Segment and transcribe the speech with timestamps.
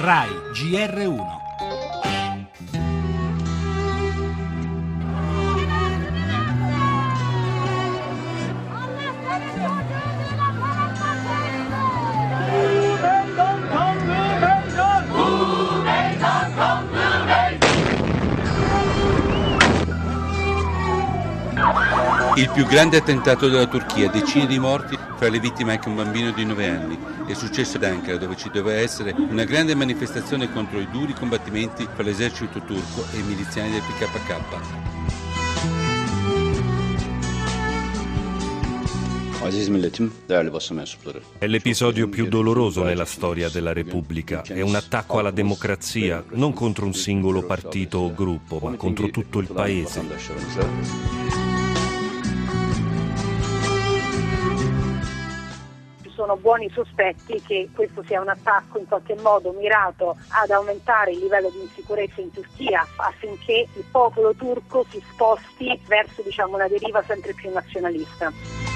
[0.00, 1.39] RAI GR1
[22.40, 26.30] Il più grande attentato della Turchia, decine di morti, fra le vittime anche un bambino
[26.30, 26.98] di 9 anni.
[27.26, 31.86] È successo ad Ankara dove ci doveva essere una grande manifestazione contro i duri combattimenti
[31.92, 34.36] fra l'esercito turco e i miliziani del PKK.
[41.36, 44.40] È l'episodio più doloroso nella storia della Repubblica.
[44.40, 49.40] È un attacco alla democrazia, non contro un singolo partito o gruppo, ma contro tutto
[49.40, 51.48] il paese.
[56.20, 61.18] Sono buoni sospetti che questo sia un attacco in qualche modo mirato ad aumentare il
[61.18, 67.02] livello di insicurezza in Turchia affinché il popolo turco si sposti verso diciamo, una deriva
[67.04, 68.69] sempre più nazionalista.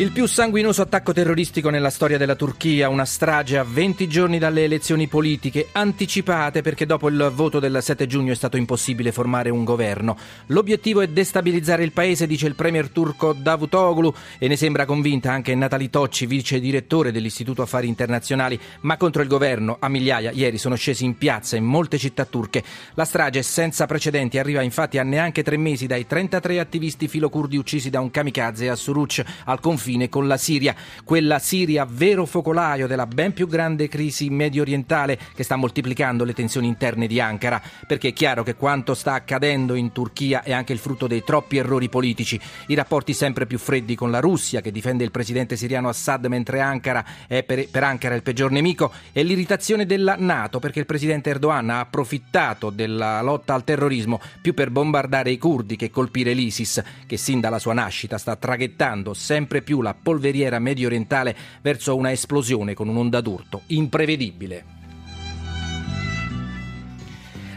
[0.00, 4.64] Il più sanguinoso attacco terroristico nella storia della Turchia, una strage a 20 giorni dalle
[4.64, 9.62] elezioni politiche anticipate perché dopo il voto del 7 giugno è stato impossibile formare un
[9.62, 10.16] governo.
[10.46, 15.54] L'obiettivo è destabilizzare il paese, dice il premier turco Davutoglu e ne sembra convinta anche
[15.54, 20.76] Natali Tocci, vice direttore dell'Istituto Affari Internazionali, ma contro il governo a migliaia ieri sono
[20.76, 22.64] scesi in piazza in molte città turche.
[22.94, 27.90] La strage senza precedenti arriva infatti a neanche tre mesi dai 33 attivisti filocurdi uccisi
[27.90, 30.74] da un kamikaze a Suruc al confine confine con la Siria,
[31.04, 36.32] quella Siria vero focolaio della ben più grande crisi medio orientale che sta moltiplicando le
[36.32, 40.72] tensioni interne di Ankara, perché è chiaro che quanto sta accadendo in Turchia è anche
[40.72, 44.70] il frutto dei troppi errori politici, i rapporti sempre più freddi con la Russia che
[44.70, 49.22] difende il presidente siriano Assad mentre Ankara è per, per Ankara il peggior nemico e
[49.22, 54.70] l'irritazione della Nato perché il presidente Erdogan ha approfittato della lotta al terrorismo più per
[54.70, 59.79] bombardare i curdi che colpire l'ISIS che sin dalla sua nascita sta traghettando sempre più
[59.82, 64.78] la polveriera medio orientale verso una esplosione con un'onda d'urto imprevedibile.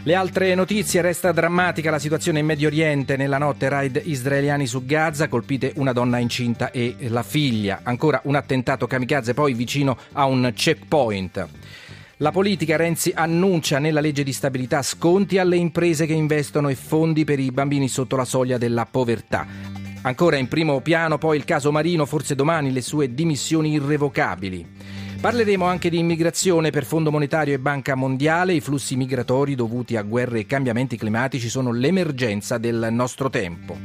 [0.06, 3.16] Le altre notizie, resta drammatica la situazione in Medio Oriente.
[3.16, 7.80] Nella notte raid israeliani su Gaza, colpite una donna incinta e la figlia.
[7.84, 11.48] Ancora un attentato kamikaze poi vicino a un checkpoint.
[12.18, 17.24] La politica Renzi annuncia nella legge di stabilità sconti alle imprese che investono e fondi
[17.24, 19.73] per i bambini sotto la soglia della povertà.
[20.06, 24.66] Ancora in primo piano poi il caso Marino, forse domani le sue dimissioni irrevocabili.
[25.18, 28.52] Parleremo anche di immigrazione per Fondo Monetario e Banca Mondiale.
[28.52, 33.78] I flussi migratori dovuti a guerre e cambiamenti climatici sono l'emergenza del nostro tempo.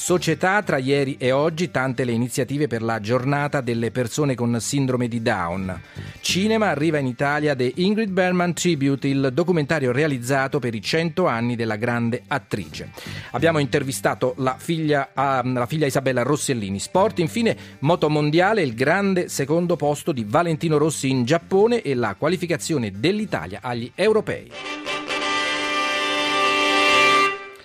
[0.00, 5.08] Società tra ieri e oggi tante le iniziative per la giornata delle persone con sindrome
[5.08, 5.78] di Down.
[6.20, 11.54] Cinema arriva in Italia The Ingrid Bergman Tribute, il documentario realizzato per i 100 anni
[11.54, 12.92] della grande attrice.
[13.32, 16.80] Abbiamo intervistato la figlia, uh, la figlia Isabella Rossellini.
[16.80, 22.14] Sport, infine, moto mondiale, il grande secondo posto di Valentino Rossi in Giappone e la
[22.14, 24.89] qualificazione dell'Italia agli europei.